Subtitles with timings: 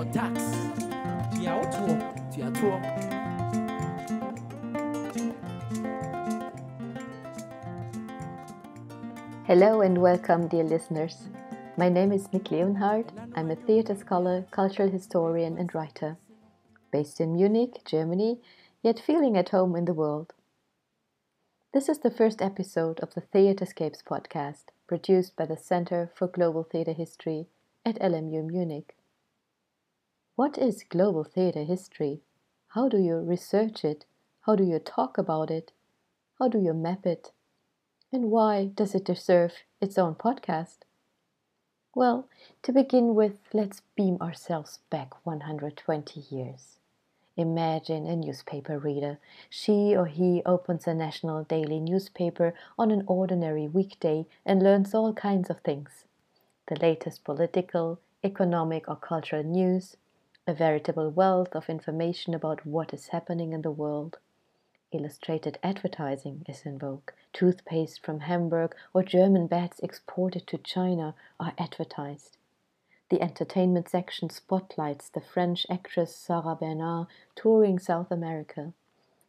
[0.00, 0.40] og tax.
[9.46, 11.28] Hello and welcome, dear listeners.
[11.76, 13.12] My name is Nick Leonhardt.
[13.34, 16.16] I'm a theatre scholar, cultural historian, and writer.
[16.92, 18.38] Based in Munich, Germany,
[18.82, 20.32] yet feeling at home in the world.
[21.74, 26.62] This is the first episode of the Theatrescapes podcast, produced by the Center for Global
[26.62, 27.48] Theatre History
[27.84, 28.94] at LMU Munich.
[30.40, 32.22] What is global theatre history?
[32.68, 34.06] How do you research it?
[34.46, 35.72] How do you talk about it?
[36.38, 37.30] How do you map it?
[38.10, 40.78] And why does it deserve its own podcast?
[41.94, 42.26] Well,
[42.62, 46.78] to begin with, let's beam ourselves back 120 years.
[47.36, 49.18] Imagine a newspaper reader.
[49.50, 55.12] She or he opens a national daily newspaper on an ordinary weekday and learns all
[55.12, 56.06] kinds of things
[56.66, 59.98] the latest political, economic, or cultural news,
[60.46, 64.18] a veritable wealth of information about what is happening in the world.
[64.90, 67.10] Illustrated advertising is in vogue.
[67.32, 72.38] Toothpaste from Hamburg or German beds exported to China are advertised.
[73.10, 78.72] The entertainment section spotlights the French actress Sarah Bernhardt touring South America,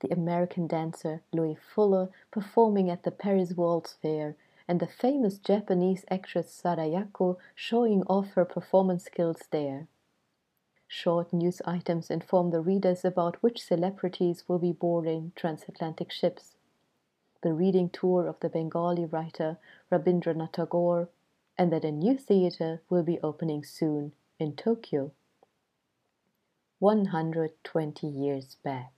[0.00, 6.04] the American dancer Loie Fuller performing at the Paris World's Fair, and the famous Japanese
[6.10, 9.86] actress Sadayakko showing off her performance skills there.
[10.86, 16.56] Short news items inform the readers about which celebrities will be boarding transatlantic ships.
[17.42, 19.58] The reading tour of the Bengali writer
[19.90, 21.08] Rabindranath Tagore
[21.58, 25.12] and that a new theater will be opening soon in Tokyo.
[26.78, 28.92] 120 years back.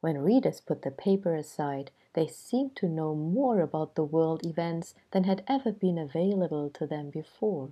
[0.00, 4.94] When readers put the paper aside, they seemed to know more about the world events
[5.10, 7.70] than had ever been available to them before.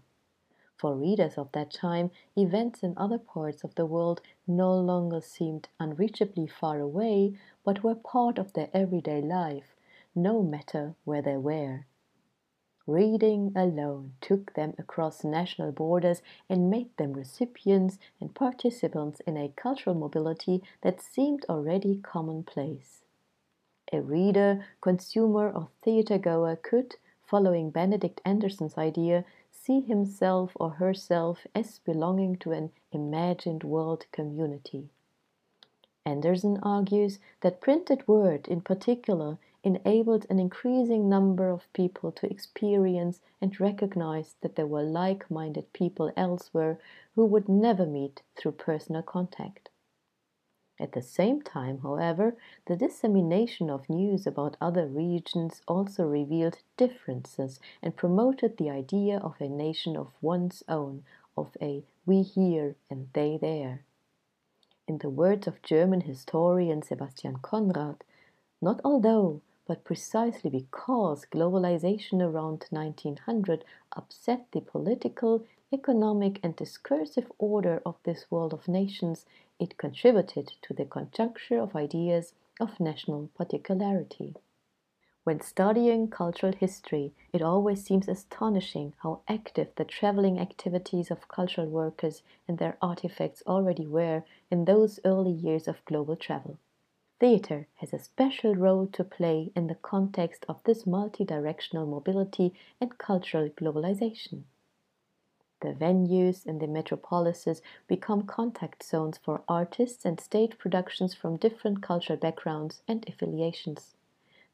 [0.76, 5.68] For readers of that time, events in other parts of the world no longer seemed
[5.78, 9.76] unreachably far away, but were part of their everyday life,
[10.14, 11.86] no matter where they were.
[12.86, 19.50] Reading alone took them across national borders and made them recipients and participants in a
[19.50, 23.04] cultural mobility that seemed already commonplace.
[23.92, 29.24] A reader, consumer, or theatre goer could, following Benedict Anderson's idea,
[29.64, 34.88] see himself or herself as belonging to an imagined world community.
[36.04, 43.20] Anderson argues that printed word, in particular, enabled an increasing number of people to experience
[43.40, 46.80] and recognize that there were like minded people elsewhere
[47.14, 49.68] who would never meet through personal contact.
[50.82, 57.60] At the same time, however, the dissemination of news about other regions also revealed differences
[57.80, 61.04] and promoted the idea of a nation of one's own,
[61.36, 63.84] of a we here and they there.
[64.88, 68.02] In the words of German historian Sebastian Conrad,
[68.60, 77.80] not although but precisely because globalization around 1900 upset the political, economic, and discursive order
[77.86, 79.26] of this world of nations,
[79.58, 84.34] it contributed to the conjuncture of ideas of national particularity.
[85.24, 91.68] When studying cultural history, it always seems astonishing how active the traveling activities of cultural
[91.68, 96.58] workers and their artifacts already were in those early years of global travel.
[97.20, 102.98] Theatre has a special role to play in the context of this multi-directional mobility and
[102.98, 104.42] cultural globalization.
[105.62, 111.80] The venues in the metropolises become contact zones for artists and stage productions from different
[111.80, 113.94] cultural backgrounds and affiliations.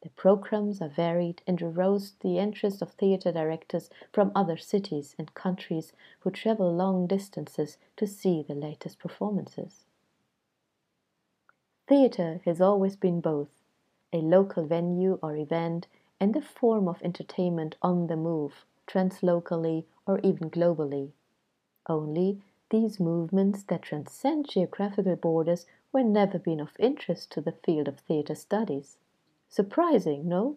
[0.02, 5.32] The programs are varied and arouse the interest of theatre directors from other cities and
[5.32, 9.86] countries who travel long distances to see the latest performances.
[11.86, 13.48] Theatre has always been both
[14.12, 15.86] a local venue or event
[16.20, 21.12] and a form of entertainment on the move, translocally or even globally.
[21.86, 27.88] Only these movements that transcend geographical borders were never been of interest to the field
[27.88, 28.96] of theatre studies.
[29.48, 30.56] Surprising, no?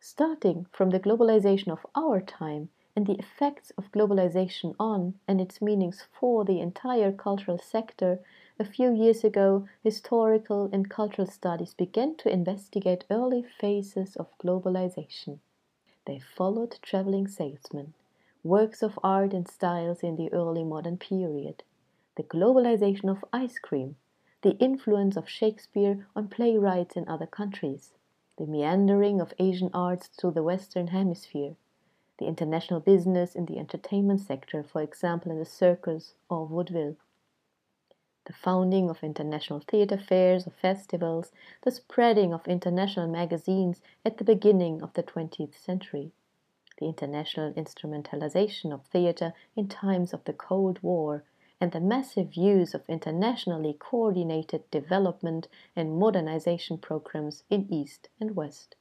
[0.00, 5.62] Starting from the globalization of our time and the effects of globalization on and its
[5.62, 8.18] meanings for the entire cultural sector,
[8.58, 15.38] a few years ago, historical and cultural studies began to investigate early phases of globalization.
[16.04, 17.94] They followed traveling salesmen,
[18.42, 21.62] works of art and styles in the early modern period,
[22.16, 23.96] the globalization of ice cream,
[24.42, 27.92] the influence of Shakespeare on playwrights in other countries,
[28.36, 31.54] the meandering of Asian arts to the Western Hemisphere,
[32.18, 36.96] the international business in the entertainment sector, for example in the circus or vaudeville,
[38.24, 41.32] the founding of international theatre fairs or festivals,
[41.62, 46.12] the spreading of international magazines at the beginning of the 20th century,
[46.78, 51.24] the international instrumentalization of theatre in times of the Cold War,
[51.60, 58.76] and the massive use of internationally coordinated development and modernization programs in East and West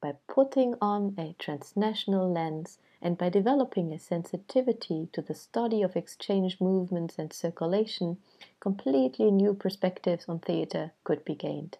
[0.00, 5.96] by putting on a transnational lens and by developing a sensitivity to the study of
[5.96, 8.18] exchange movements and circulation,
[8.60, 11.78] completely new perspectives on theatre could be gained.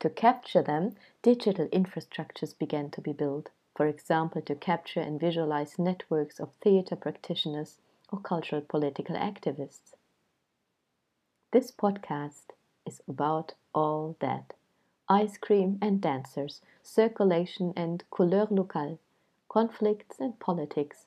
[0.00, 5.78] To capture them, digital infrastructures began to be built, for example, to capture and visualize
[5.78, 7.78] networks of theatre practitioners
[8.12, 9.94] or cultural political activists.
[11.52, 12.50] This podcast
[12.86, 14.54] is about all that
[15.10, 18.98] ice cream and dancers, circulation and couleur locale,
[19.48, 21.06] conflicts and politics.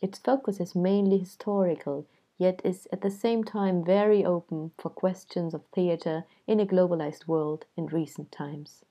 [0.00, 2.06] Its focus is mainly historical,
[2.38, 7.28] yet is at the same time very open for questions of theatre in a globalized
[7.28, 8.84] world in recent times.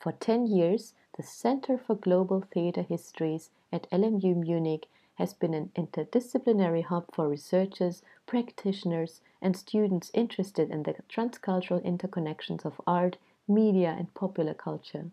[0.00, 5.70] For 10 years, the Center for Global Theatre Histories at LMU Munich has been an
[5.76, 13.18] interdisciplinary hub for researchers, practitioners, and students interested in the transcultural interconnections of art,
[13.48, 15.10] media, and popular culture.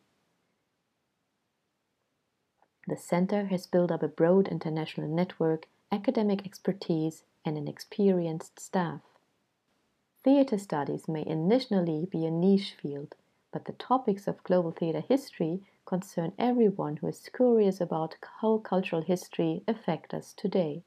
[2.88, 9.02] The center has built up a broad international network, academic expertise, and an experienced staff.
[10.24, 13.16] Theatre studies may initially be a niche field,
[13.52, 19.02] but the topics of global theatre history concern everyone who is curious about how cultural
[19.02, 20.84] history affects us today.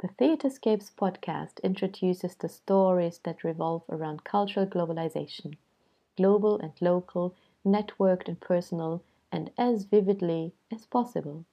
[0.00, 5.56] The Theatrescapes podcast introduces the stories that revolve around cultural globalization
[6.20, 7.34] global and local,
[7.64, 9.02] networked and personal,
[9.32, 11.46] and as vividly as possible.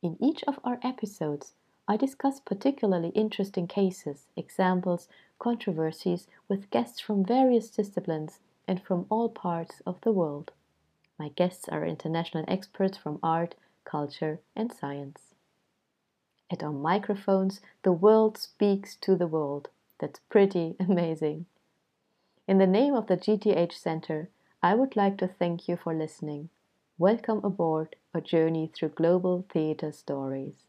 [0.00, 1.52] In each of our episodes,
[1.86, 5.06] I discuss particularly interesting cases, examples,
[5.38, 10.50] controversies with guests from various disciplines and from all parts of the world.
[11.18, 13.54] My guests are international experts from art,
[13.84, 15.34] culture, and science.
[16.50, 19.68] At our microphones, the world speaks to the world.
[19.98, 21.44] That's pretty amazing.
[22.48, 24.30] In the name of the GTH Center,
[24.62, 26.48] I would like to thank you for listening.
[26.96, 30.67] Welcome aboard a journey through global theatre stories.